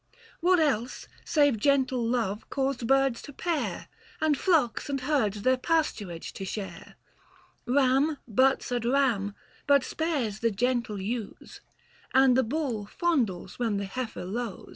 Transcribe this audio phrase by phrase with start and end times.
[0.39, 3.87] What else save gentle love caused birds to pair,
[4.19, 6.95] no And flocks and herds their pasturage to share?
[7.67, 9.35] Earn butts at ram,
[9.67, 11.61] but spares the gentle ewes,
[12.15, 14.55] And the bull fondles when the heifer lows.
[14.57, 14.69] Book IV.